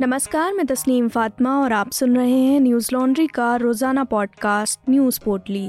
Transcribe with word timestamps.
नमस्कार, 0.00 0.52
मैं 0.52 0.66
तस्नीम 0.66 1.08
फातिमा 1.08 1.60
और 1.60 1.72
आप 1.72 1.90
सुन 1.92 2.16
रहे 2.16 2.38
हैं 2.38 2.60
न्यूज़ 2.60 2.88
लॉन्ड्री 2.92 3.26
का 3.26 3.56
रोज़ाना 3.56 4.04
पॉडकास्ट, 4.04 4.80
न्यूज़ 4.90 5.20
पोर्टली। 5.24 5.68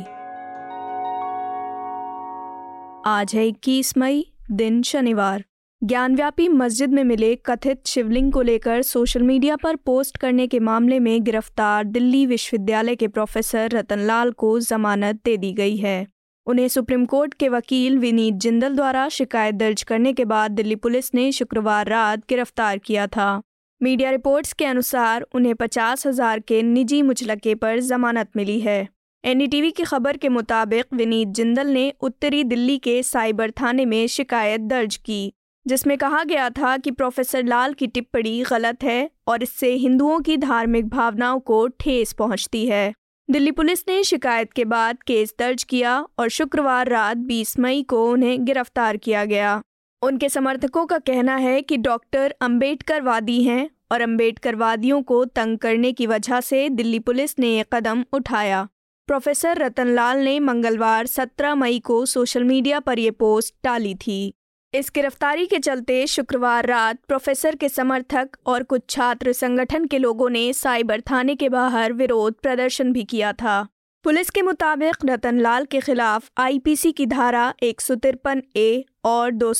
आज 3.05 3.31
है 3.35 3.47
21 3.47 3.97
मई, 3.97 4.25
दिन 4.51 4.81
शनिवार। 4.81 5.43
ज्ञानव्यापी 5.83 6.47
मस्जिद 6.47 6.93
में 6.93 7.03
मिले 7.03 7.35
कथित 7.35 7.81
शिवलिंग 7.87 8.31
को 8.31 8.41
लेकर 8.41 8.81
सोशल 8.81 9.23
मीडिया 9.23 9.55
पर 9.55 9.75
पोस्ट 9.75 10.17
करने 10.17 10.47
के 10.47 10.59
मामले 10.59 10.99
में 10.99 11.23
गिरफ़्तार 11.23 11.83
दिल्ली 11.83 12.25
विश्वविद्यालय 12.25 12.95
के 12.95 13.07
प्रोफेसर 13.07 13.69
रतनलाल 13.69 14.31
को 14.31 14.59
जमानत 14.59 15.15
दे 15.25 15.37
दी 15.37 15.53
गई 15.53 15.77
है। 15.77 16.07
उन्हें 16.47 16.67
सुप्रीम 16.67 17.05
कोर्ट 17.05 17.33
के 17.33 17.49
वकील 17.49 17.97
विनीत 17.97 18.33
जिंदल 18.33 18.75
द्वारा 18.75 19.09
शिकायत 19.09 19.55
दर्ज 19.55 19.83
करने 19.83 20.13
के 20.13 20.25
बाद 20.25 20.51
दिल्ली 20.51 20.75
पुलिस 20.75 21.15
ने 21.15 21.31
शुक्रवार 21.31 21.87
रात 21.87 22.19
गिरफ़्तार 22.29 22.77
किया 22.77 23.07
था। 23.07 23.41
मीडिया 23.81 24.09
रिपोर्ट्स 24.11 24.51
के 24.53 24.65
अनुसार 24.65 25.21
उन्हें 25.35 25.53
पचास 25.55 26.05
हज़ार 26.07 26.39
के 26.39 26.61
निजी 26.63 27.01
मुचलके 27.01 27.53
पर 27.55 27.79
जमानत 27.79 28.29
मिली 28.35 28.59
है। 28.59 28.87
एनडीटीवी 29.23 29.71
की 29.71 29.83
खबर 29.83 30.17
के 30.17 30.29
मुताबिक 30.29 30.93
विनीत 30.93 31.27
जिंदल 31.27 31.67
ने 31.67 31.93
उत्तरी 32.01 32.43
दिल्ली 32.43 32.77
के 32.77 33.01
साइबर 33.03 33.51
थाने 33.51 33.85
में 33.85 34.07
शिकायत 34.07 34.61
दर्ज 34.61 34.97
की, 34.97 35.33
जिसमें 35.65 35.97
कहा 35.97 36.23
गया 36.23 36.49
था 36.49 36.75
कि 36.77 36.91
प्रोफेसर 36.91 37.43
लाल 37.43 37.73
की 37.73 37.87
टिप्पणी 37.87 38.41
गलत 38.41 38.83
है 38.83 39.09
और 39.27 39.43
इससे 39.43 39.73
हिंदुओं 39.73 40.19
की 40.19 40.37
धार्मिक 40.37 40.89
भावनाओं 40.89 41.39
को 41.39 41.67
ठेस 41.79 42.13
पहुँचती 42.13 42.65
है। 42.65 42.93
दिल्ली 43.29 43.51
पुलिस 43.51 43.83
ने 43.87 44.03
शिकायत 44.03 44.53
के 44.53 44.65
बाद 44.65 45.03
केस 45.03 45.33
दर्ज 45.39 45.63
किया 45.63 45.99
और 46.19 46.29
शुक्रवार 46.29 46.89
रात 46.89 47.17
20 47.27 47.57
मई 47.59 47.83
को 47.83 48.05
उन्हें 48.11 48.45
गिरफ़्तार 48.45 48.97
किया 48.97 49.25
गया। 49.25 49.61
उनके 50.03 50.29
समर्थकों 50.29 50.85
का 50.85 50.97
कहना 50.97 51.35
है 51.35 51.61
कि 51.61 51.77
डॉक्टर 51.77 52.35
अंबेडकर 52.41 53.01
वादी 53.01 53.43
हैं 53.43 53.69
और 53.91 54.01
अंबेडकर 54.01 54.55
वादियों 54.55 55.01
को 55.01 55.25
तंग 55.25 55.57
करने 55.57 55.91
की 55.91 56.07
वजह 56.07 56.41
से 56.41 56.69
दिल्ली 56.69 56.99
पुलिस 56.99 57.39
ने 57.39 57.47
ये 57.47 57.65
कदम 57.73 58.05
उठाया। 58.13 58.67
प्रोफेसर 59.07 59.57
रतनलाल 59.57 60.17
ने 60.17 60.39
मंगलवार 60.39 61.07
17 61.07 61.55
मई 61.55 61.79
को 61.79 62.05
सोशल 62.05 62.43
मीडिया 62.43 62.79
पर 62.79 62.99
यह 62.99 63.11
पोस्ट 63.11 63.55
डाली 63.63 63.95
थी। 63.95 64.33
इस 64.73 64.91
गिरफ्तारी 64.95 65.45
के 65.45 65.57
चलते 65.57 66.07
शुक्रवार 66.07 66.65
रात 66.65 66.99
प्रोफेसर 67.07 67.55
के 67.55 67.69
समर्थक 67.69 68.29
और 68.45 68.63
कुछ 68.63 68.81
छात्र 68.89 69.33
संगठन 69.33 69.85
के 69.85 69.97
लोगों 69.97 70.29
ने 70.29 70.53
साइबर 70.53 71.01
थाने 71.01 71.35
के 71.35 71.49
बाहर 71.49 71.93
विरोध 71.93 72.33
प्रदर्शन 72.33 72.93
भी 72.93 73.03
किया 73.03 73.33
था। 73.33 73.67
पुलिस 74.03 74.29
के 74.29 74.41
मुताबिक 74.41 75.05
रतनलाल 75.05 75.65
के 75.65 75.79
खिलाफ 75.79 76.29
आईपीसी 76.37 76.91
की 76.91 77.05
धारा 77.05 77.53
एक 77.63 77.81
सौ 77.81 77.95
तिरपन 77.95 78.41
ए 78.55 78.83
और 79.05 79.31
दो 79.31 79.51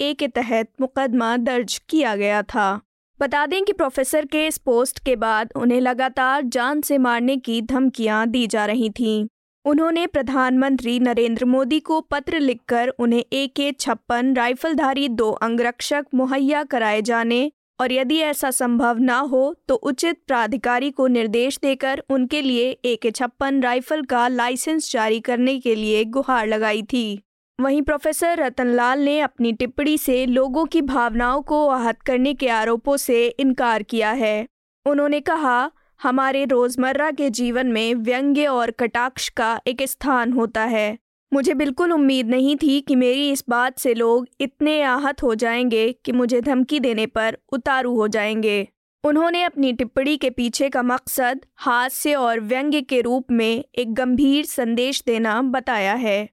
ए 0.00 0.12
के 0.18 0.28
तहत 0.28 0.68
मुकदमा 0.80 1.36
दर्ज 1.36 1.80
किया 1.88 2.14
गया 2.16 2.42
था। 2.42 2.80
बता 3.20 3.46
दें 3.46 3.64
कि 3.64 3.72
प्रोफेसर 3.72 4.24
के 4.24 4.46
इस 4.46 4.58
पोस्ट 4.58 4.98
के 4.98 5.16
बाद 5.16 5.52
उन्हें 5.56 5.80
लगातार 5.80 6.42
जान 6.42 6.80
से 6.80 6.98
मारने 6.98 7.36
की 7.36 7.60
धमकियाँ 7.62 8.26
दी 8.26 8.46
जा 8.46 8.66
रही 8.66 8.90
थीं। 8.90 9.26
उन्होंने 9.64 10.06
प्रधानमंत्री 10.06 10.98
नरेंद्र 11.00 11.44
मोदी 11.44 11.80
को 11.80 12.00
पत्र 12.00 12.40
लिखकर 12.40 12.88
उन्हें 12.88 13.24
ए 13.32 13.46
के 13.46 13.72
छप्पन 13.72 14.34
राइफलधारी 14.36 15.08
दो 15.08 15.30
अंगरक्षक 15.30 16.06
मुहैया 16.14 16.62
कराए 16.64 17.02
जाने 17.02 17.50
और 17.82 17.92
यदि 17.92 18.18
ऐसा 18.20 18.50
संभव 18.50 18.98
न 18.98 19.10
हो 19.30 19.42
तो 19.68 19.74
उचित 19.74 20.18
प्राधिकारी 20.26 20.90
को 20.90 21.06
निर्देश 21.06 21.58
देकर 21.58 22.02
उनके 22.10 22.42
लिए 22.42 22.70
ए 22.84 22.94
के 22.96 23.10
छप्पन 23.10 23.62
राइफल 23.62 24.02
का 24.04 24.26
लाइसेंस 24.28 24.90
जारी 24.92 25.20
करने 25.20 25.58
के 25.58 25.74
लिए 25.74 26.04
गुहार 26.04 26.46
लगाई 26.46 26.82
थी। 26.82 27.22
वहीं 27.58 27.82
प्रोफेसर 27.82 28.38
रतनलाल 28.38 29.00
ने 29.00 29.18
अपनी 29.20 29.52
टिप्पणी 29.52 29.98
से 29.98 30.24
लोगों 30.26 30.64
की 30.64 30.82
भावनाओं 30.82 31.42
को 31.42 31.66
आहत 31.68 32.02
करने 32.02 32.34
के 32.34 32.48
आरोपों 32.48 32.96
से 32.96 33.26
इनकार 33.28 33.82
किया 33.82 34.10
है। 34.10 34.46
उन्होंने 34.86 35.20
कहा, 35.20 35.70
हमारे 36.00 36.44
रोज़मर्रा 36.44 37.10
के 37.10 37.30
जीवन 37.30 37.66
में 37.66 37.94
व्यंग्य 37.94 38.46
और 38.46 38.70
कटाक्ष 38.70 39.28
का 39.28 39.60
एक 39.66 39.82
स्थान 39.82 40.32
होता 40.32 40.64
है। 40.64 40.98
मुझे 41.34 41.54
बिल्कुल 41.54 41.92
उम्मीद 41.92 42.28
नहीं 42.28 42.56
थी 42.56 42.80
कि 42.80 42.96
मेरी 42.96 43.30
इस 43.30 43.44
बात 43.48 43.78
से 43.78 43.94
लोग 43.94 44.26
इतने 44.40 44.82
आहत 44.82 45.22
हो 45.22 45.34
जाएँगे 45.34 45.92
कि 45.92 46.12
मुझे 46.12 46.40
धमकी 46.40 46.80
देने 46.80 47.06
पर 47.06 47.38
उतारू 47.52 47.96
हो 47.96 48.08
जाएँगे। 48.08 48.68
उन्होंने 49.04 49.42
अपनी 49.42 49.72
टिप्पणी 49.72 50.16
के 50.16 50.30
पीछे 50.30 50.68
का 50.68 50.82
मकसद 50.82 51.40
हास्य 51.56 52.14
और 52.14 52.40
व्यंग्य 52.40 52.80
के 52.80 53.00
रूप 53.00 53.30
में 53.30 53.64
एक 53.74 53.94
गंभीर 53.94 54.44
संदेश 54.44 55.02
देना 55.06 55.42
बताया 55.42 55.94
है। 55.94 56.28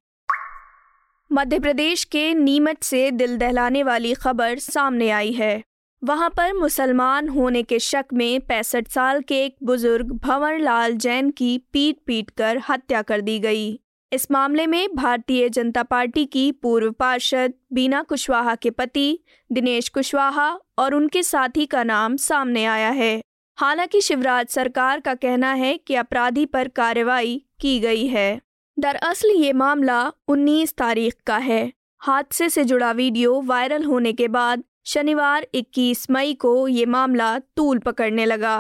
मध्य 1.32 1.60
प्रदेश 1.60 2.04
के 2.04 2.34
नीमच 2.34 2.84
से 2.84 3.12
दिल 3.12 3.38
दहलाने 3.38 3.84
वाली 3.84 4.14
खबर 4.14 4.58
सामने 4.58 5.10
आई 5.10 5.32
है। 5.32 5.64
वहाँ 6.04 6.30
पर 6.30 6.54
मुसलमान 6.54 7.28
होने 7.28 7.64
के 7.64 7.80
शक 7.80 8.06
में 8.14 8.42
पैंसठ 8.42 8.88
साल 8.88 9.22
के 9.22 9.46
एक 9.46 9.56
बुज़ुर्ग 9.64 10.12
भंवर 10.12 10.60
लाल 10.60 10.94
जैन 10.94 11.30
की 11.30 11.58
पीट 11.58 11.98
पीट 12.06 12.30
कर 12.30 12.62
हत्या 12.70 13.02
कर 13.02 13.22
दी 13.22 13.40
गई। 13.40 13.80
इस 14.12 14.32
मामले 14.32 14.68
में 14.68 14.96
भारतीय 14.96 15.50
जनता 15.50 15.84
पार्टी 15.84 16.26
की 16.26 16.52
पूर्व 16.52 16.92
पार्षद 16.92 17.54
बीना 17.74 18.02
कुशवाहा 18.04 18.56
के 18.56 18.70
पति, 18.70 19.20
दिनेश 19.52 19.90
कुशवाहा 19.90 20.60
और 20.78 20.94
उनके 20.94 21.24
साथी 21.24 21.66
का 21.66 21.84
नाम 21.84 22.16
सामने 22.16 22.66
आया 22.66 22.90
है। 22.90 23.22
हालाँकि 23.58 24.02
शिवराज 24.02 24.48
सरकार 24.48 25.00
का 25.00 25.14
कहना 25.14 25.54
है 25.54 25.78
कि 25.78 25.96
अपराधी 25.96 26.46
पर 26.46 26.68
कार्रवाई 26.68 27.46
की 27.60 27.80
गई 27.80 28.08
है। 28.08 28.42
दरअसल 28.80 29.30
ये 29.30 29.54
मामला 29.54 30.02
19 30.28 30.74
तारीख 30.78 31.16
का 31.26 31.38
है। 31.38 31.72
हादसे 32.00 32.50
से 32.50 32.64
जुड़ा 32.64 32.92
वीडियो 32.92 33.42
वायरल 33.42 33.84
होने 33.84 34.14
के 34.14 34.28
बाद 34.28 34.64
शनिवार 34.86 35.48
21 35.54 36.10
मई 36.12 36.34
को 36.34 36.68
ये 36.68 36.86
मामला 36.86 37.40
तूल 37.40 37.80
पकड़ने 37.80 38.26
लगा। 38.26 38.58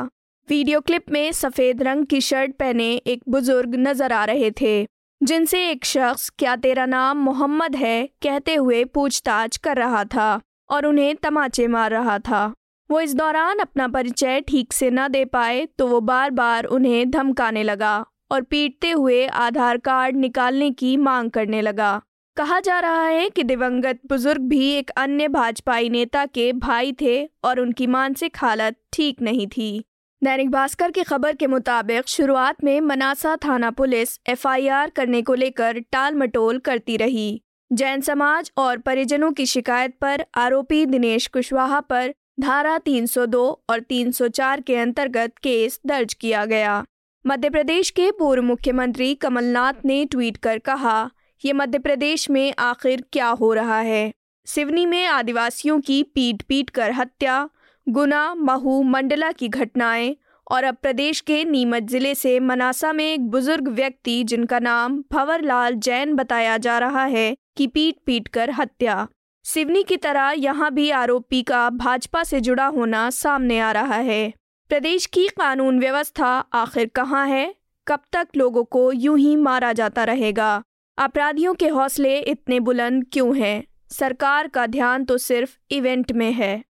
वीडियो 0.50 0.81
क्लिप 0.81 1.12
में 1.12 1.31
सफ़ेद 1.31 1.84
रंग 1.84 2.06
की 2.06 2.22
शर्ट 2.22 2.56
पहने 2.56 2.94
एक 2.94 3.24
बुज़ुर्ग 3.30 3.76
नज़र 3.76 4.14
आ 4.14 4.24
रहे 4.26 4.52
थे। 4.52 4.99
जिनसे 5.22 5.59
एक 5.69 5.85
शख्स, 5.85 6.30
क्या 6.30 6.56
तेरा 6.56 6.85
नाम 6.85 7.18
मोहम्मद 7.18 7.75
है, 7.75 8.06
कहते 8.22 8.53
हुए 8.56 8.84
पूछताछ 8.85 9.57
कर 9.57 9.78
रहा 9.78 10.03
था 10.06 10.40
और 10.69 10.85
उन्हें 10.85 11.16
तमाचे 11.16 11.68
मार 11.68 11.91
रहा 11.91 12.18
था। 12.19 12.53
वो 12.90 13.00
इस 13.02 13.13
दौरान 13.16 13.59
अपना 13.59 13.88
परिचय 13.88 14.41
ठीक 14.41 14.74
से 14.74 14.90
न 14.91 15.07
दे 15.07 15.24
पाए 15.25 15.66
तो 15.78 15.88
वो 15.88 16.00
बार 16.02 16.31
बार 16.31 16.66
उन्हें 16.66 17.09
धमकाने 17.12 17.63
लगा 17.63 18.06
और 18.31 18.41
पीटते 18.41 18.91
हुए 18.91 19.25
आधार 19.28 19.78
कार्ड 19.78 20.16
निकालने 20.16 20.69
की 20.72 20.96
मांग 20.97 21.30
करने 21.31 21.62
लगा। 21.62 22.01
कहा 22.38 22.59
जा 22.59 22.80
रहा 22.80 23.03
है 23.03 23.30
कि 23.30 23.44
दिवंगत 23.44 24.00
बुज़ुर्ग 24.09 24.41
भी 24.41 24.72
एक 24.72 24.90
अन्य 24.97 25.28
भाजपाई 25.28 25.90
नेता 25.90 26.25
के 26.25 26.51
भाई 26.56 26.94
थे 27.01 27.24
और 27.44 27.59
उनकी 27.59 27.88
मानसिक 27.88 28.38
हालत 28.38 28.75
ठीक 28.94 29.22
नहीं 29.22 29.47
थी। 29.47 29.84
दैनिक 30.24 30.50
भास्कर 30.50 30.91
की 30.91 31.03
खबर 31.03 31.35
के 31.35 31.47
मुताबिक 31.47 32.07
शुरुआत 32.07 32.63
में 32.63 32.81
मनासा 32.81 33.35
थाना 33.35 33.72
पुलिस 33.72 34.19
एफआईआर 34.28 34.90
करने 34.90 35.22
को 35.22 35.34
लेकर 35.34 35.80
टाल 35.91 36.16
मटोल 36.16 36.59
करती 36.59 36.97
रही। 36.97 37.41
जैन 37.74 38.02
समाज 38.02 38.52
और 38.57 38.78
परिजनों 38.78 39.31
की 39.31 39.46
शिकायत 39.46 39.96
पर 40.02 40.25
आरोपी 40.35 40.85
दिनेश 40.85 41.28
कुशवाहा 41.28 41.80
पर 41.80 42.13
धारा 42.40 42.78
302 42.78 43.63
और 43.69 43.80
304 43.80 44.62
के 44.62 44.75
अंतर्गत 44.75 45.38
केस 45.38 45.80
दर्ज 45.85 46.13
किया 46.13 46.46
गया। 46.46 46.84
मध्य 47.28 47.50
प्रदेश 47.50 47.90
के 47.90 48.12
पूर्व 48.12 48.44
मुख्यमंत्री 48.44 49.16
कमलनाथ 49.16 49.86
ने 49.86 50.06
ट्वीट 50.06 50.38
कर 50.38 50.57
कहा, 50.57 51.09
ये 51.46 51.53
मध्य 51.53 51.80
प्रदेश 51.80 52.30
में 52.30 52.53
आखिर 52.59 53.03
क्या 53.13 53.28
हो 53.28 53.53
रहा 53.53 53.80
है? 53.80 54.12
सिवनी 54.46 54.86
में 54.86 55.06
आदिवासियों 55.06 55.80
की 55.80 56.03
पीट 56.03 56.41
पीट 56.41 56.69
कर 56.69 56.91
हत्या 56.91 57.50
गुना, 57.88 58.34
महू, 58.35 58.81
मंडला 58.84 59.31
की 59.31 59.47
घटनाएँ 59.47 60.16
और 60.51 60.63
अब 60.63 60.75
प्रदेश 60.75 61.19
के 61.22 61.44
नीमच 61.45 61.84
ज़िले 61.84 62.13
से 62.16 62.40
मनासा 62.40 62.91
में 62.94 63.06
एक 63.06 63.29
बुज़ुर्ग 63.29 63.67
व्यक्ति 63.67 64.23
जिनका 64.23 64.59
नाम 64.59 64.97
भंवरलाल 65.12 65.75
जैन 65.75 66.13
बताया 66.16 66.57
जा 66.57 66.78
रहा 66.79 67.06
है 67.06 67.35
कि 67.57 67.68
पीट 67.68 67.95
पीट 68.06 68.28
कर 68.28 68.51
हत्या। 68.51 69.07
सिवनी 69.45 69.84
की 69.84 69.97
तरह 69.97 70.31
यहाँ 70.38 70.72
भी 70.72 70.89
आरोपी 70.91 71.41
का 71.44 71.69
भाजपा 71.69 72.24
से 72.24 72.42
जुड़ा 72.42 72.65
होना 72.68 73.09
सामने 73.09 73.59
आ 73.59 73.71
रहा 73.71 73.95
है। 73.95 74.33
प्रदेश 74.69 75.06
की 75.06 75.27
कानून 75.27 75.80
व्यवस्था 75.80 76.27
आखिर 76.54 76.89
कहाँ 76.95 77.27
है? 77.27 77.54
कब 77.88 78.00
तक 78.13 78.27
लोगों 78.38 78.63
को 78.63 78.92
यूँ 78.92 79.18
ही 79.19 79.36
मारा 79.36 79.74
जाता 79.74 80.04
रहेगा? 80.04 80.62
अपराधियों 80.98 81.54
के 81.54 81.68
हौसले 81.68 82.18
इतने 82.19 82.59
बुलंद 82.59 83.06
क्यों 83.13 83.38
हैं? 83.38 83.63
सरकार 83.92 84.48
का 84.48 84.65
ध्यान 84.68 85.06
तो 85.06 85.18
सिर्फ़ 85.18 85.57
इवेंट 85.71 86.12
में 86.12 86.31
है। 86.31 86.69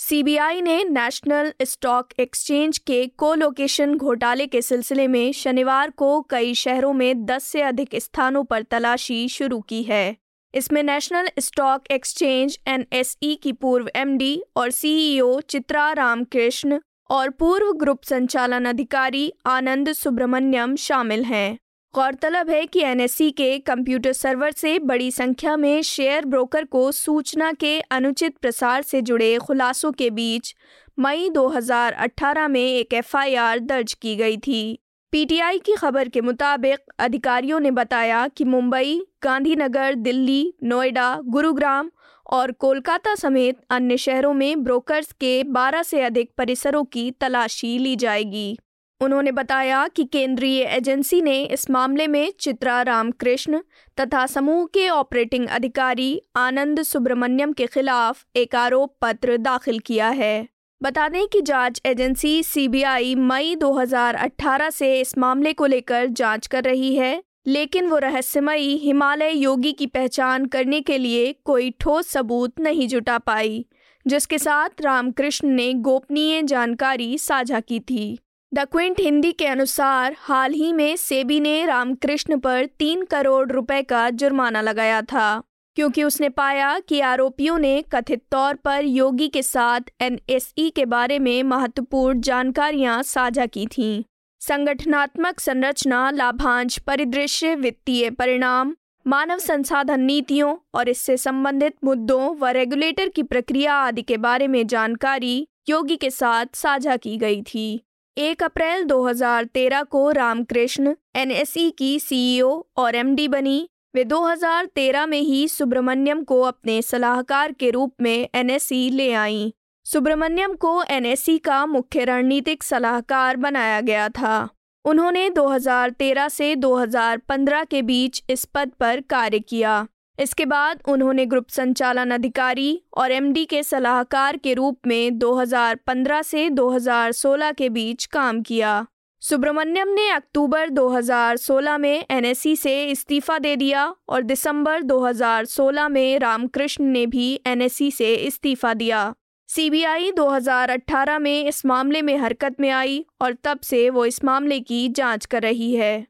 सीबीआई 0.00 0.60
ने 0.60 0.84
नेशनल 0.84 1.52
स्टॉक 1.62 2.12
एक्सचेंज 2.20 2.78
के 2.78 3.06
कोलोकेशन 3.06 3.94
घोटाले 3.94 4.46
के 4.46 4.62
सिलसिले 4.62 5.06
में 5.08 5.32
शनिवार 5.32 5.90
को 5.90 6.20
कई 6.22 6.54
शहरों 6.54 6.92
में 6.92 7.26
10 7.26 7.42
से 7.42 7.62
अधिक 7.62 7.96
स्थानों 7.96 8.44
पर 8.44 8.62
तलाशी 8.62 9.28
शुरू 9.28 9.60
की 9.60 9.82
है। 9.82 10.16
इसमें 10.54 10.82
नेशनल 10.82 11.28
स्टॉक 11.38 11.90
एक्सचेंज 11.90 12.58
एनएसई 12.66 13.34
की 13.34 13.52
पूर्व 13.52 13.90
एमडी 13.96 14.42
और 14.56 14.70
सीईओ 14.70 15.40
चित्रा 15.40 15.92
रामकृष्ण 15.92 16.80
और 17.10 17.30
पूर्व 17.30 17.72
ग्रुप 17.72 18.02
संचालन 18.04 18.64
अधिकारी 18.64 19.32
आनंद 19.46 19.92
सुब्रमण्यम 19.92 20.76
शामिल 20.76 21.24
हैं। 21.24 21.58
गौरतलब 21.94 22.50
है 22.50 22.66
कि 22.66 22.80
एनएससी 22.80 23.30
के 23.30 23.58
कंप्यूटर 23.58 24.12
सर्वर 24.12 24.50
से 24.50 24.78
बड़ी 24.78 25.10
संख्या 25.10 25.56
में 25.56 25.82
शेयर 25.82 26.24
ब्रोकर 26.24 26.64
को 26.64 26.92
सूचना 26.92 27.52
के 27.52 27.80
अनुचित 27.80 28.36
प्रसार 28.38 28.82
से 28.82 29.00
जुड़े 29.02 29.38
खुलासों 29.38 29.90
के 29.92 30.10
बीच 30.10 30.54
मई 30.98 31.28
2018 31.28 32.48
में 32.48 32.60
एक 32.60 32.94
एफआईआर 32.94 33.58
दर्ज 33.58 33.94
की 33.94 34.16
गई 34.16 34.36
थी। 34.36 34.78
पीटीआई 35.12 35.58
की 35.58 35.74
खबर 35.74 36.08
के 36.08 36.20
मुताबिक 36.20 36.78
अधिकारियों 36.98 37.60
ने 37.60 37.70
बताया 37.70 38.28
कि 38.28 38.44
मुंबई, 38.44 39.02
गांधीनगर, 39.22 39.94
दिल्ली, 39.94 40.54
नोएडा, 40.62 41.20
गुरुग्राम 41.24 41.90
और 42.30 42.52
कोलकाता 42.52 43.14
समेत 43.14 43.60
अन्य 43.70 43.96
शहरों 43.96 44.34
में 44.34 44.62
ब्रोकर्स 44.64 45.12
के 45.12 45.44
12 45.44 45.82
से 45.82 46.02
अधिक 46.02 46.30
परिसरों 46.38 46.84
की 46.84 47.10
तलाशी 47.10 47.78
ली 47.78 47.96
जाएगी। 47.96 48.58
उन्होंने 49.00 49.32
बताया 49.32 49.88
कि 49.88 50.04
केंद्रीय 50.04 50.62
एजेंसी 50.62 51.20
ने 51.22 51.42
इस 51.44 51.70
मामले 51.70 52.06
में 52.06 52.32
चित्रा 52.40 52.82
रामकृष्ण 52.82 53.60
तथा 54.00 54.26
समूह 54.26 54.64
के 54.66 54.88
ऑपरेटिंग 54.88 55.48
अधिकारी 55.48 56.20
आनंद 56.36 56.82
सुब्रमण्यम 56.82 57.52
के 57.52 57.66
खिलाफ 57.66 58.24
एक 58.36 58.54
आरोप 58.54 58.96
पत्र 59.02 59.36
दाखिल 59.36 59.78
किया 59.78 60.08
है। 60.08 60.48
बता 60.82 61.08
दें 61.08 61.26
कि 61.26 61.40
जाँच 61.40 61.80
एजेंसी 61.86 62.42
सीबीआई 62.42 63.14
मई 63.14 63.54
2018 63.54 64.70
से 64.70 65.00
इस 65.00 65.18
मामले 65.18 65.52
को 65.52 65.66
लेकर 65.66 66.06
जाँच 66.06 66.46
कर 66.46 66.64
रही 66.64 66.94
है, 66.96 67.22
लेकिन 67.46 67.86
वो 67.86 67.98
रहस्यमयी 67.98 68.76
हिमालय 68.76 69.32
योगी 69.32 69.72
की 69.72 69.86
पहचान 69.86 70.46
करने 70.46 70.80
के 70.80 70.98
लिए 70.98 71.32
कोई 71.44 71.70
ठोस 71.80 72.08
सबूत 72.08 72.60
नहीं 72.60 72.88
जुटा 72.88 73.18
पाई, 73.18 73.66
जिसके 74.06 74.38
साथ 74.38 74.82
रामकृष्ण 74.82 75.48
ने 75.48 75.72
गोपनीय 75.74 76.42
जानकारी 76.42 77.18
साझा 77.18 77.60
की 77.60 77.80
थी। 77.80 78.18
द 78.52 78.58
क्विंट 78.58 79.00
हिंदी 79.00 79.30
के 79.32 79.46
अनुसार, 79.46 80.16
हाल 80.18 80.52
ही 80.52 80.72
में 80.72 80.96
सेबी 80.96 81.38
ने 81.40 81.66
रामकृष्ण 81.66 82.38
पर 82.38 82.66
तीन 82.78 83.04
करोड़ 83.04 83.52
रुपए 83.52 83.82
का 83.82 84.08
जुर्माना 84.10 84.60
लगाया 84.60 85.02
था, 85.02 85.42
क्योंकि 85.76 86.04
उसने 86.04 86.28
पाया 86.28 86.78
कि 86.78 87.00
आरोपियों 87.00 87.58
ने 87.58 87.82
कथित 87.92 88.22
तौर 88.30 88.54
पर 88.54 88.84
योगी 88.84 89.28
के 89.28 89.42
साथ 89.42 89.80
एनएसई 90.00 90.68
के 90.70 90.84
बारे 90.84 91.18
में 91.18 91.42
महत्वपूर्ण 91.42 92.20
जानकारियाँ 92.20 93.02
साझा 93.02 93.46
की 93.46 93.66
थीं। 93.66 94.02
संगठनात्मक 94.40 95.40
संरचना, 95.40 96.10
लाभांश, 96.10 96.78
परिदृश्य, 96.78 97.54
वित्तीय 97.54 98.10
परिणाम, 98.10 98.74
मानव 99.06 99.38
संसाधन 99.38 100.00
नीतियों 100.00 100.56
और 100.74 100.88
इससे 100.88 101.16
संबंधित 101.16 101.76
मुद्दों 101.84 102.34
व 102.36 102.46
रेगुलेटर 102.46 103.08
की 103.08 103.22
प्रक्रिया 103.22 103.74
आदि 103.74 104.02
के 104.02 104.16
बारे 104.16 104.48
में 104.48 104.66
जानकारी 104.66 105.46
योगी 105.68 105.96
के 105.96 106.10
साथ 106.10 106.46
साझा 106.54 106.96
की 106.96 107.16
गई 107.16 107.42
थी। 107.42 107.80
एक 108.18 108.42
अप्रैल 108.42 108.84
2013 108.84 109.82
को 109.82 110.10
रामकृष्ण, 110.10 110.94
एनएसई 111.16 111.70
की 111.70 112.00
सीईओ 112.00 112.62
और 112.76 112.94
एमडी 112.94 113.28
बनी। 113.28 113.68
वे 113.94 114.04
2013 114.04 115.06
में 115.06 115.20
ही 115.20 115.48
सुब्रमण्यम 115.48 116.22
को 116.22 116.40
अपने 116.40 116.82
सलाहकार 116.82 117.52
के 117.52 117.70
रूप 117.70 117.94
में 118.00 118.28
एनएसई 118.34 118.90
ले 118.90 119.12
आईं। 119.12 119.50
सुब्रमण्यम 119.84 120.54
को 120.54 120.82
एनएसई 120.82 121.38
का 121.38 121.66
मुख्य 121.66 122.04
रणनीतिक 122.04 122.62
सलाहकार 122.62 123.36
बनाया 123.36 123.80
गया 123.80 124.08
था। 124.08 124.48
उन्होंने 124.84 125.30
2013 125.30 126.28
से 126.28 126.56
2015 126.56 127.64
के 127.64 127.82
बीच 127.82 128.22
इस 128.30 128.44
पद 128.44 128.70
पर 128.80 129.00
कार्य 129.00 129.38
किया। 129.38 129.86
इसके 130.20 130.44
बाद 130.46 130.82
उन्होंने 130.88 131.26
ग्रुप 131.26 131.48
संचालन 131.48 132.10
अधिकारी 132.10 132.82
और 132.96 133.12
एमडी 133.12 133.44
के 133.44 133.62
सलाहकार 133.62 134.36
के 134.36 134.54
रूप 134.54 134.78
में 134.86 135.18
2015 135.18 136.22
से 136.22 136.50
2016 136.50 137.52
के 137.52 137.68
बीच 137.68 138.06
काम 138.06 138.42
किया। 138.42 138.86
सुब्रमण्यम 139.20 139.88
ने 139.88 140.10
अक्टूबर 140.10 140.68
2016 140.68 141.78
में 141.78 142.04
एनएससी 142.10 142.56
से 142.56 142.84
इस्तीफा 142.84 143.38
दे 143.38 143.56
दिया 143.56 143.94
और 144.08 144.22
दिसंबर 144.22 144.82
2016 144.82 145.88
में 145.88 146.18
रामकृष्ण 146.18 146.84
ने 146.84 147.06
भी 147.06 147.40
एनएससी 147.46 147.90
से 147.90 148.14
इस्तीफा 148.14 148.74
दिया। 148.74 149.14
सीबीआई 149.48 150.10
2018 150.10 151.18
में 151.18 151.44
इस 151.44 151.66
मामले 151.66 152.02
में 152.02 152.16
हरकत 152.16 152.56
में 152.60 152.70
आई 152.70 153.06
और 153.20 153.32
तब 153.44 153.60
से 153.60 153.90
वो 153.90 154.04
इस 154.04 154.24
मामले 154.24 154.60
की 154.60 154.88
जाँच 154.88 155.26
कर 155.26 155.42
रही 155.42 155.74
है। 155.74 156.09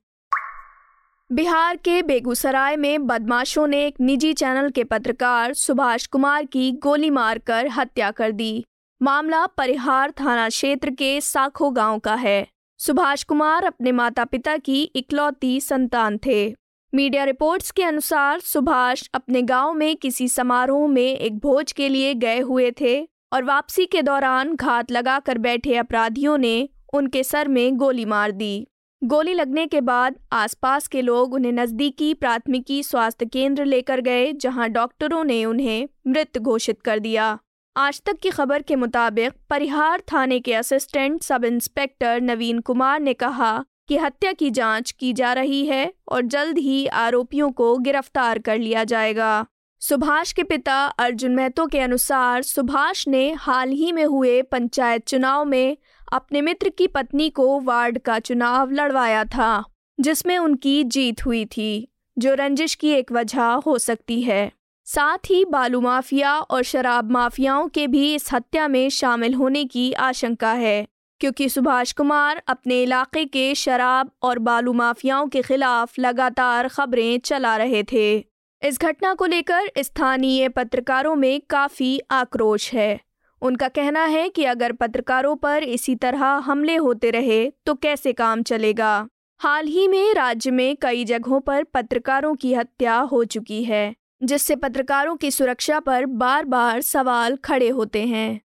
बिहार 1.30 1.76
के 1.76 2.02
बेगूसराय 2.02 2.76
में 2.76 3.06
बदमाशों 3.06 3.66
ने 3.66 3.86
एक 3.86 4.00
निजी 4.00 4.32
चैनल 4.32 4.70
के 4.70 4.84
पत्रकार 4.84 5.52
सुभाष 5.54 6.06
कुमार 6.06 6.44
की 6.44 6.70
गोली 6.72 7.10
मारकर 7.10 7.68
हत्या 7.68 8.10
कर 8.10 8.32
दी। 8.32 8.64
मामला 9.02 9.46
परिहार 9.46 10.10
थाना 10.10 10.48
क्षेत्र 10.48 10.90
के 10.90 11.20
साखो 11.20 11.70
गाँव 11.70 11.98
का 11.98 12.14
है। 12.14 12.46
सुभाष 12.78 13.22
कुमार 13.22 13.64
अपने 13.64 13.92
माता 13.92 14.24
पिता 14.24 14.56
की 14.56 14.82
इकलौती 14.82 15.60
संतान 15.60 16.18
थे। 16.26 16.54
मीडिया 16.94 17.24
रिपोर्ट्स 17.24 17.70
के 17.70 17.82
अनुसार 17.82 18.40
सुभाष 18.40 19.08
अपने 19.14 19.42
गाँव 19.42 19.72
में 19.72 19.96
किसी 19.96 20.28
समारोह 20.28 20.88
में 20.88 21.02
एक 21.02 21.38
भोज 21.38 21.72
के 21.72 21.88
लिए 21.88 22.14
गए 22.14 22.40
हुए 22.40 22.72
थे 22.80 23.08
और 23.32 23.44
वापसी 23.44 23.86
के 23.86 24.02
दौरान 24.02 24.54
घात 24.54 24.92
लगाकर 24.92 25.38
बैठे 25.38 25.76
अपराधियों 25.76 26.38
ने 26.38 26.68
उनके 26.92 27.24
सर 27.24 27.48
में 27.48 27.76
गोली 27.76 28.04
मार 28.04 28.30
दी। 28.30 28.66
गोली 29.02 29.34
लगने 29.34 29.66
के 29.66 29.80
बाद 29.80 30.14
आसपास 30.32 30.86
के 30.88 31.02
लोग 31.02 31.34
उन्हें 31.34 31.52
नज़दीकी 31.52 32.12
प्राथमिकी 32.14 32.82
स्वास्थ्य 32.82 33.26
केंद्र 33.26 33.64
लेकर 33.64 34.00
गए, 34.00 34.32
जहाँ 34.32 34.68
डॉक्टरों 34.68 35.22
ने 35.24 35.44
उन्हें 35.44 35.88
मृत 36.06 36.38
घोषित 36.38 36.80
कर 36.82 36.98
दिया। 36.98 37.38
आज 37.76 38.00
तक 38.06 38.18
की 38.18 38.30
खबर 38.30 38.62
के 38.62 38.76
मुताबिक 38.76 39.32
परिहार 39.50 40.02
थाने 40.12 40.40
के 40.40 40.54
असिस्टेंट 40.54 41.22
सब 41.22 41.44
इंस्पेक्टर 41.44 42.20
नवीन 42.20 42.60
कुमार 42.60 43.00
ने 43.00 43.14
कहा 43.14 43.64
कि 43.88 43.96
हत्या 43.96 44.32
की 44.32 44.50
जाँच 44.50 44.90
की 44.90 45.12
जा 45.12 45.32
रही 45.32 45.64
है 45.66 45.92
और 46.08 46.22
जल्द 46.22 46.58
ही 46.58 46.86
आरोपियों 46.86 47.50
को 47.52 47.76
गिरफ़्तार 47.78 48.38
कर 48.38 48.58
लिया 48.58 48.84
जाएगा। 48.84 49.46
सुभाष 49.82 50.32
के 50.32 50.42
पिता 50.42 50.74
अर्जुन 50.98 51.34
महतो 51.34 51.66
के 51.66 51.78
अनुसार 51.80 52.42
सुभाष 52.42 53.06
ने 53.08 53.32
हाल 53.32 53.68
ही 53.68 53.92
में 53.92 54.04
हुए 54.04 54.40
पंचायत 54.42 55.06
चुनाव 55.06 55.44
में 55.44 55.76
अपने 56.12 56.40
मित्र 56.40 56.68
की 56.68 56.86
पत्नी 56.86 57.30
को 57.30 57.60
वार्ड 57.60 57.98
का 57.98 58.18
चुनाव 58.18 58.70
लड़वाया 58.70 59.24
था, 59.24 59.64
जिसमें 60.00 60.38
उनकी 60.38 60.84
जीत 60.84 61.26
हुई 61.26 61.44
थी, 61.44 61.88
जो 62.18 62.34
रंजिश 62.34 62.74
की 62.74 62.90
एक 62.90 63.12
वजह 63.12 63.42
हो 63.42 63.78
सकती 63.78 64.22
है। 64.22 64.52
साथ 64.84 65.18
ही 65.30 65.44
बालू 65.44 65.80
माफिया 65.80 66.38
और 66.38 66.62
शराब 66.62 67.10
माफियाओं 67.10 67.68
के 67.68 67.86
भी 67.86 68.14
इस 68.14 68.32
हत्या 68.32 68.68
में 68.68 68.88
शामिल 68.88 69.34
होने 69.34 69.64
की 69.64 69.92
आशंका 69.92 70.52
है, 70.52 70.86
क्योंकि 71.20 71.48
सुभाष 71.48 71.92
कुमार 71.92 72.42
अपने 72.48 72.82
इलाके 72.82 73.24
के 73.24 73.54
शराब 73.54 74.10
और 74.22 74.38
बालू 74.38 74.72
माफियाओं 74.72 75.28
के 75.28 75.42
खिलाफ 75.42 75.98
लगातार 75.98 76.68
खबरें 76.68 77.18
चला 77.18 77.56
रहे 77.56 77.82
थे। 77.82 78.18
इस 78.62 78.78
घटना 78.80 79.14
को 79.14 79.26
लेकर 79.26 79.70
स्थानीय 79.78 80.48
पत्रकारों 80.48 81.14
में 81.16 81.40
काफ़ी 81.50 82.00
आक्रोश 82.10 82.72
है। 82.74 83.00
उनका 83.42 83.68
कहना 83.68 84.04
है 84.04 84.28
कि 84.28 84.44
अगर 84.44 84.72
पत्रकारों 84.72 85.36
पर 85.36 85.62
इसी 85.62 85.94
तरह 85.94 86.24
हमले 86.24 86.76
होते 86.76 87.10
रहे 87.10 87.50
तो 87.66 87.74
कैसे 87.74 88.12
काम 88.12 88.42
चलेगा? 88.42 89.08
हाल 89.40 89.66
ही 89.66 89.86
में 89.88 90.12
राज्य 90.14 90.50
में 90.50 90.76
कई 90.76 91.04
जगहों 91.04 91.40
पर 91.40 91.62
पत्रकारों 91.64 92.34
की 92.34 92.52
हत्या 92.54 92.98
हो 93.02 93.24
चुकी 93.24 93.62
है, 93.64 93.94
जिससे 94.22 94.56
पत्रकारों 94.56 95.16
की 95.16 95.30
सुरक्षा 95.30 95.80
पर 95.80 96.06
बार 96.06 96.44
बार 96.44 96.80
सवाल 96.80 97.36
खड़े 97.36 97.68
होते 97.68 98.04
हैं। 98.06 98.40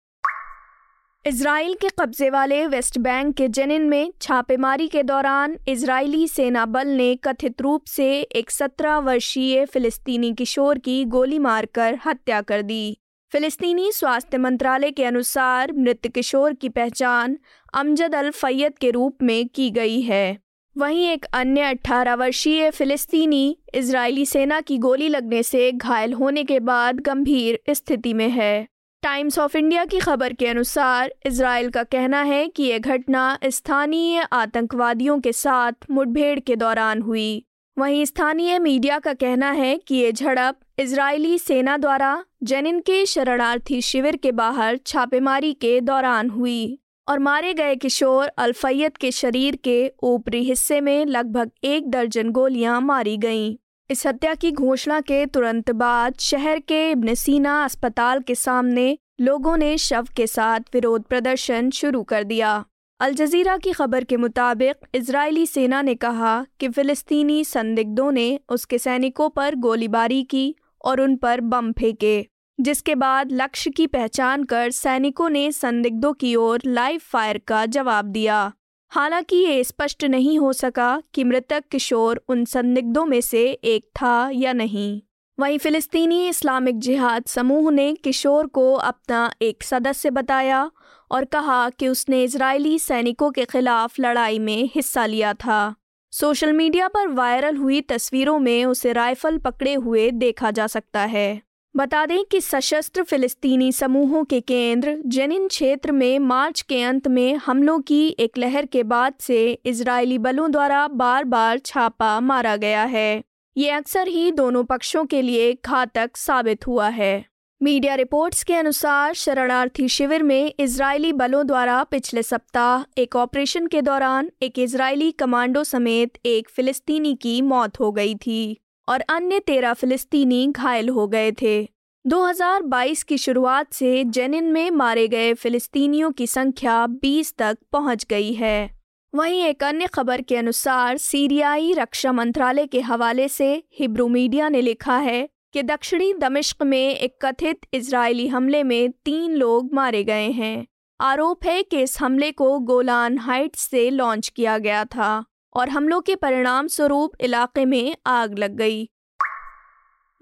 इसराइल 1.24 1.74
के 1.74 1.88
कब्जे 2.00 2.30
वाले 2.30 2.66
वेस्ट 2.66 2.98
बैंक 2.98 3.34
के 3.36 3.48
जनिन 3.48 3.82
में 3.82 4.12
छापेमारी 4.20 4.88
के 4.88 5.02
दौरान 5.02 5.56
इजरायली 5.68 6.26
सेना 6.28 6.66
बल 6.66 6.88
ने 6.88 7.14
कथित 7.16 7.62
रूप 7.62 7.84
से 7.86 8.20
एक 8.20 8.50
सत्रह 8.50 8.98
वर्षीय 8.98 9.64
फिलिस्तीनी 9.64 10.32
किशोर 10.32 10.78
की 10.78 11.04
गोली 11.04 11.38
मारकर 11.38 11.98
हत्या 12.06 12.40
कर 12.40 12.62
दी। 12.62 12.98
फिलिस्तीनी 13.32 13.92
स्वास्थ्य 13.92 14.38
मंत्रालय 14.38 14.90
के 14.90 15.04
अनुसार 15.04 15.72
मृत 15.72 16.06
किशोर 16.06 16.52
की 16.52 16.68
पहचान 16.68 17.38
अमजद 17.74 18.14
अल 18.14 18.30
फैयद 18.30 18.78
के 18.78 18.90
रूप 18.90 19.22
में 19.22 19.48
की 19.48 19.70
गई 19.70 20.00
है। 20.00 20.38
वहीं 20.78 21.08
एक 21.08 21.24
अन्य 21.24 21.62
18 21.62 22.14
वर्षीय 22.14 22.70
फिलिस्तीनी 22.70 23.58
इजरायली 23.74 24.26
सेना 24.26 24.60
की 24.60 24.78
गोली 24.78 25.08
लगने 25.08 25.42
से 25.42 25.72
घायल 25.72 26.12
होने 26.12 26.44
के 26.44 26.60
बाद 26.60 27.00
गंभीर 27.00 27.60
स्थिति 27.70 28.12
में 28.14 28.28
है। 28.28 28.66
टाइम्स 29.02 29.38
ऑफ़ 29.38 29.56
इंडिया 29.56 29.84
की 29.84 29.98
खबर 29.98 30.32
के 30.32 30.46
अनुसार 30.46 31.14
इसराइल 31.26 31.70
का 31.70 31.82
कहना 31.82 32.22
है 32.22 32.48
कि 32.48 32.62
यह 32.62 32.78
घटना 32.78 33.38
स्थानीय 33.44 34.26
आतंकवादियों 34.32 35.20
के 35.20 35.32
साथ 35.32 35.72
मुठभेड़ 35.90 36.40
के 36.40 36.56
दौरान 36.56 37.02
हुई। 37.02 37.44
वहीं 37.78 38.04
स्थानीय 38.04 38.58
मीडिया 38.58 38.98
का 38.98 39.12
कहना 39.12 39.50
है 39.50 39.78
कि 39.78 39.94
ये 39.94 40.12
झड़प 40.12 40.58
इजरायली 40.78 41.38
सेना 41.38 41.76
द्वारा 41.76 42.24
जेनिन 42.42 42.78
के 42.80 43.04
शरणार्थी 43.06 43.80
शिविर 43.82 44.16
के 44.16 44.32
बाहर 44.32 44.76
छापेमारी 44.86 45.52
के 45.52 45.80
दौरान 45.80 46.30
हुई 46.30 46.78
और 47.08 47.18
मारे 47.18 47.52
गए 47.54 47.74
किशोर 47.76 48.28
अल्फैयत 48.38 48.96
के 48.96 49.10
शरीर 49.10 49.56
के 49.56 49.92
ऊपरी 50.02 50.42
हिस्से 50.44 50.80
में 50.80 51.04
लगभग 51.06 51.50
एक 51.64 51.90
दर्जन 51.90 52.30
गोलियाँ 52.30 52.80
मारी 52.80 53.16
गईं। 53.16 53.54
इस 53.90 54.06
हत्या 54.06 54.34
की 54.34 54.52
घोषणा 54.52 55.00
के 55.00 55.24
तुरंत 55.26 55.70
बाद 55.70 56.14
शहर 56.20 56.58
के 56.58 56.90
इब्न 56.90 57.14
सीना 57.14 57.64
अस्पताल 57.64 58.20
के 58.20 58.34
सामने 58.34 58.98
लोगों 59.20 59.56
ने 59.56 59.76
शव 59.78 60.06
के 60.16 60.26
साथ 60.26 60.60
विरोध 60.74 61.02
प्रदर्शन 61.02 61.70
शुरू 61.70 62.02
कर 62.02 62.24
दिया। 62.24 62.64
अल 63.00 63.14
जजीरा 63.14 63.56
की 63.56 63.72
खबर 63.72 64.04
के 64.04 64.16
मुताबिक 64.16 64.86
इजरायली 64.94 65.46
सेना 65.46 65.82
ने 65.82 65.94
कहा 65.94 66.46
कि 66.60 66.68
फ़िलिस्तीनी 66.68 67.44
संदिग्धों 67.44 68.10
ने 68.12 68.40
उसके 68.48 68.78
सैनिकों 68.78 69.28
पर 69.28 69.54
गोलीबारी 69.54 70.22
की 70.22 70.54
और 70.84 71.00
उन 71.00 71.16
पर 71.16 71.40
बम 71.40 71.72
फेंके, 71.72 72.26
जिसके 72.60 72.94
बाद 72.94 73.32
लक्ष्य 73.32 73.70
की 73.70 73.86
पहचान 73.86 74.44
कर 74.44 74.70
सैनिकों 74.70 75.30
ने 75.30 75.52
संदिग्धों 75.52 76.12
की 76.12 76.36
ओर 76.36 76.60
लाइव 76.66 76.98
फायर 76.98 77.38
का 77.38 77.66
जवाब 77.66 78.04
दिया। 78.04 78.52
हालाँकि 78.90 79.36
ये 79.36 79.64
स्पष्ट 79.64 80.04
नहीं 80.04 80.38
हो 80.38 80.52
सका 80.52 81.02
कि 81.14 81.24
मृतक 81.24 81.64
किशोर 81.70 82.24
उन 82.28 82.44
संदिग्धों 82.44 83.06
में 83.06 83.20
से 83.20 83.50
एक 83.50 83.84
था 83.84 84.30
या 84.32 84.52
नहीं। 84.52 85.02
वहीं 85.40 85.58
फिलिस्तीनी 85.58 86.28
इस्लामिक 86.28 86.78
जिहाद 86.78 87.24
समूह 87.24 87.72
ने 87.72 87.94
किशोर 87.94 88.46
को 88.46 88.74
अपना 88.74 89.32
एक 89.42 89.62
सदस्य 89.62 90.10
बताया 90.10 90.70
और 91.10 91.24
कहा 91.24 91.70
कि 91.70 91.88
उसने 91.88 92.24
इजरायली 92.24 92.78
सैनिकों 92.78 93.30
के 93.30 93.44
खिलाफ 93.44 94.00
लड़ाई 94.00 94.38
में 94.38 94.70
हिस्सा 94.74 95.06
लिया 95.06 95.34
था। 95.34 95.74
सोशल 96.12 96.52
मीडिया 96.52 96.86
पर 96.88 97.06
वायरल 97.08 97.56
हुई 97.56 97.80
तस्वीरों 97.80 98.38
में 98.38 98.64
उसे 98.64 98.92
राइफल 98.92 99.38
पकड़े 99.38 99.74
हुए 99.74 100.10
देखा 100.10 100.50
जा 100.50 100.66
सकता 100.66 101.00
है। 101.00 101.40
बता 101.74 102.04
दें 102.06 102.24
कि 102.24 102.40
सशस्त्र 102.40 103.02
फिलिस्तीनी 103.02 103.70
समूहों 103.72 104.24
के 104.24 104.40
केंद्र 104.40 104.96
जेनिन 105.06 105.48
क्षेत्र 105.48 105.92
में 105.92 106.18
मार्च 106.18 106.60
के 106.60 106.82
अंत 106.82 107.08
में 107.08 107.34
हमलों 107.36 107.78
की 107.80 108.06
एक 108.18 108.38
लहर 108.38 108.66
के 108.66 108.82
बाद 108.82 109.14
से 109.20 109.52
इजरायली 109.64 110.18
बलों 110.18 110.50
द्वारा 110.50 110.86
बार 110.88 111.24
बार 111.24 111.58
छापा 111.58 112.18
मारा 112.20 112.56
गया 112.56 112.84
है। 112.84 113.22
ये 113.56 113.70
अक्सर 113.70 114.08
ही 114.08 114.30
दोनों 114.32 114.64
पक्षों 114.64 115.04
के 115.04 115.22
लिए 115.22 115.52
घातक 115.64 116.16
साबित 116.16 116.66
हुआ 116.66 116.88
है। 116.88 117.24
मीडिया 117.62 117.94
रिपोर्ट्स 117.94 118.42
के 118.44 118.54
अनुसार 118.54 119.14
शरणार्थी 119.14 119.88
शिविर 119.88 120.22
में 120.22 120.52
इजरायली 120.60 121.12
बलों 121.12 121.46
द्वारा 121.46 121.82
पिछले 121.84 122.22
सप्ताह 122.22 123.00
एक 123.00 123.16
ऑपरेशन 123.16 123.66
के 123.66 123.82
दौरान 123.82 124.30
एक 124.42 124.58
इजरायली 124.58 125.10
कमांडो 125.10 125.64
समेत 125.64 126.18
एक 126.26 126.48
फिलिस्तीनी 126.48 127.14
की 127.14 127.42
मौत 127.42 127.80
हो 127.80 127.92
गई 127.92 128.14
थी 128.14 128.60
और 128.88 129.00
अन्य 129.00 129.38
तेरह 129.38 129.72
फिलिस्तीनी 129.72 130.46
घायल 130.46 130.88
हो 130.88 131.06
गए 131.06 131.32
थे। 131.32 131.68
2022 132.06 133.02
की 133.02 133.18
शुरुआत 133.18 133.72
से 133.72 134.04
जेनिन 134.04 134.44
में 134.44 134.70
मारे 134.70 135.08
गए 135.08 135.34
फिलिस्तीनियों 135.34 136.10
की 136.10 136.26
संख्या 136.26 136.86
20 136.86 137.34
तक 137.38 137.58
पहुँच 137.72 138.06
गई 138.10 138.32
है। 138.32 138.70
वहीं 139.14 139.42
एक 139.44 139.64
अन्य 139.64 139.86
खबर 139.86 140.20
के 140.20 140.36
अनुसार 140.36 140.96
सीरियाई 140.96 141.72
रक्षा 141.72 142.12
मंत्रालय 142.12 142.66
के 142.66 142.80
हवाले 142.80 143.28
से 143.28 143.62
हिब्रू 143.78 144.08
मीडिया 144.08 144.48
ने 144.48 144.60
लिखा 144.60 144.96
है 144.96 145.28
कि 145.54 145.62
दक्षिणी 145.62 146.12
दमिश्क 146.14 146.62
में 146.62 146.94
एक 146.94 147.16
कथित 147.22 147.66
इजरायली 147.74 148.26
हमले 148.26 148.62
में 148.62 148.90
तीन 149.04 149.34
लोग 149.34 149.74
मारे 149.74 150.04
गए 150.04 150.30
हैं। 150.30 150.66
आरोप 151.00 151.44
है 151.44 151.62
कि 151.62 151.82
इस 151.82 152.00
हमले 152.00 152.30
को 152.32 152.58
गोलान 152.58 153.18
हाइट्स 153.18 153.60
से 153.60 153.90
लॉन्च 153.90 154.28
किया 154.28 154.58
गया 154.58 154.84
था 154.84 155.24
और 155.54 155.68
हमलों 155.68 156.00
के 156.00 156.14
परिणाम 156.14 156.66
स्वरूप 156.66 157.12
इलाके 157.20 157.64
में 157.64 157.96
आग 158.06 158.38
लग 158.38 158.56
गई। 158.56 158.88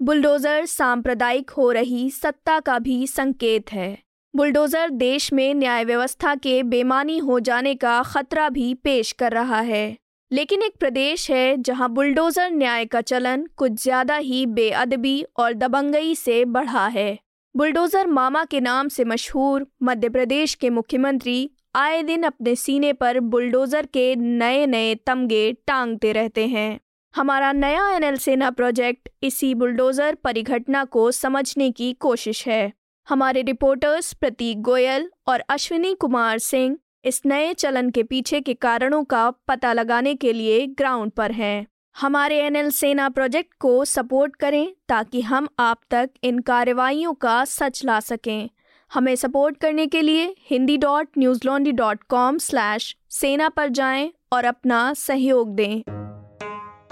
बुलडोज़र 0.01 0.65
सांप्रदायिक 0.65 1.49
हो 1.49 1.71
रही 1.71 2.09
सत्ता 2.09 2.59
का 2.59 2.79
भी 2.79 3.07
संकेत 3.07 3.71
है। 3.71 3.97
बुलडोज़र 4.35 4.89
देश 4.89 5.33
में 5.33 5.53
न्याय 5.53 5.85
व्यवस्था 5.85 6.35
के 6.35 6.63
बेमानी 6.63 7.17
हो 7.17 7.39
जाने 7.39 7.75
का 7.75 8.03
खतरा 8.03 8.49
भी 8.49 8.73
पेश 8.73 9.11
कर 9.11 9.31
रहा 9.31 9.59
है। 9.59 9.97
लेकिन 10.31 10.61
एक 10.63 10.75
प्रदेश 10.79 11.29
है 11.31 11.55
जहाँ 11.57 11.89
बुलडोज़र 11.89 12.51
न्याय 12.51 12.85
का 12.85 12.99
चलन 13.01 13.45
कुछ 13.57 13.71
ज़्यादा 13.83 14.15
ही 14.17 14.45
बेअदबी 14.47 15.23
और 15.37 15.53
दबंगई 15.53 16.13
से 16.15 16.43
बढ़ा 16.47 16.85
है। 16.87 17.17
बुलडोज़र 17.55 18.07
मामा 18.07 18.43
के 18.43 18.59
नाम 18.59 18.87
से 18.87 19.03
मशहूर 19.05 19.65
मध्य 19.83 20.09
प्रदेश 20.09 20.53
के 20.55 20.69
मुख्यमंत्री 20.69 21.49
आए 21.75 22.01
दिन 22.03 22.23
अपने 22.23 22.55
सीने 22.55 22.91
पर 22.93 23.19
बुलडोज़र 23.19 23.85
के 23.85 24.15
नए 24.15 24.65
नए 24.65 24.93
तमगे 24.97 25.51
टांगते 25.67 26.11
रहते 26.11 26.47
हैं। 26.47 26.79
हमारा 27.13 27.51
नया 27.53 27.89
एनएल 27.89 28.17
सेना 28.17 28.49
प्रोजेक्ट 28.51 29.09
इसी 29.23 29.53
बुलडोज़र 29.55 30.15
परिघटना 30.15 30.83
को 30.85 31.09
समझने 31.11 31.69
की 31.71 31.91
कोशिश 31.99 32.47
है। 32.47 32.71
हमारे 33.07 33.41
रिपोर्टर्स 33.41 34.13
प्रतीक 34.13 34.61
गोयल 34.61 35.09
और 35.27 35.43
अश्विनी 35.49 35.93
कुमार 35.93 36.37
सिंह 36.39 36.77
इस 37.05 37.21
नए 37.25 37.53
चलन 37.53 37.89
के 37.89 38.03
पीछे 38.03 38.41
के 38.41 38.53
कारणों 38.53 39.03
का 39.03 39.31
पता 39.47 39.73
लगाने 39.73 40.15
के 40.15 40.33
लिए 40.33 40.67
ग्राउंड 40.67 41.11
पर 41.11 41.31
हैं। 41.31 41.67
हमारे 42.01 42.39
एनएल 42.39 42.69
सेना 42.69 43.09
प्रोजेक्ट 43.09 43.53
को 43.59 43.85
सपोर्ट 43.85 44.35
करें 44.35 44.73
ताकि 44.89 45.21
हम 45.21 45.47
आप 45.59 45.81
तक 45.91 46.09
इन 46.23 46.39
कार्रवाइयों 46.39 47.13
का 47.13 47.45
सच 47.45 47.85
ला 47.85 47.99
सकें। 47.99 48.49
हमें 48.93 49.15
सपोर्ट 49.15 49.57
करने 49.57 49.87
के 49.87 50.01
लिए 50.01 50.35
Hindi 50.49 50.77
dot 50.77 51.07
Newslaundry 51.45 51.71
dot 51.71 52.03
com 52.03 52.37
slash 52.37 52.95
सेना 53.09 53.49
पर 53.49 53.69
जाएँ 53.69 54.13
और 54.33 54.45
अपना 54.45 54.93
सहयोग 54.93 55.55
दें। 55.55 55.81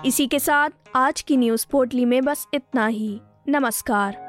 इसी 0.06 0.28
के 0.28 0.39
साथ 0.39 0.70
आज 0.96 1.22
की 1.22 1.38
न्यूज़ 1.38 1.68
पोर्टली 1.72 2.06
में 2.06 2.22
बस 2.22 2.48
इतना 2.54 2.88
ही। 2.88 3.20
नमस्कार। 3.50 4.28